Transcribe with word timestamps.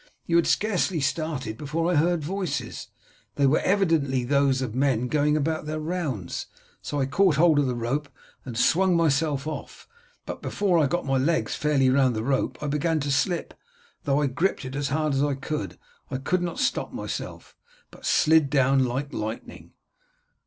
You 0.25 0.37
had 0.37 0.47
scarcely 0.47 0.99
started 0.99 1.59
before 1.59 1.91
I 1.91 1.93
heard 1.93 2.23
voices; 2.23 2.87
they 3.35 3.45
were 3.45 3.59
evidently 3.59 4.23
those 4.23 4.63
of 4.63 4.73
men 4.73 5.07
going 5.07 5.35
their 5.43 5.79
rounds, 5.79 6.47
so 6.81 6.99
I 6.99 7.05
caught 7.05 7.35
hold 7.35 7.59
of 7.59 7.67
the 7.67 7.75
rope 7.75 8.09
and 8.43 8.57
swung 8.57 8.97
myself 8.97 9.45
off, 9.45 9.87
but 10.25 10.41
before 10.41 10.79
I 10.79 10.87
got 10.87 11.05
my 11.05 11.17
legs 11.17 11.53
fairly 11.55 11.91
round 11.91 12.15
the 12.15 12.23
rope 12.23 12.57
I 12.63 12.65
began 12.65 12.99
to 13.01 13.11
slip, 13.11 13.51
and 13.53 13.59
though 14.05 14.21
I 14.21 14.25
gripped 14.25 14.65
it 14.65 14.75
as 14.75 14.89
hard 14.89 15.13
as 15.13 15.21
I 15.23 15.35
could 15.35 15.77
I 16.09 16.17
could 16.17 16.41
not 16.41 16.57
stop 16.57 16.91
myself, 16.91 17.55
but 17.91 18.03
slid 18.03 18.49
down 18.49 18.83
like 18.85 19.13
lightning." 19.13 19.73